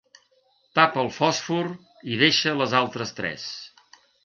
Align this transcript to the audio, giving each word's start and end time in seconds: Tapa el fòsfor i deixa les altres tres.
Tapa 0.79 0.99
el 1.03 1.11
fòsfor 1.17 1.69
i 2.15 2.19
deixa 2.23 2.55
les 2.63 2.75
altres 2.83 3.15
tres. 3.21 3.49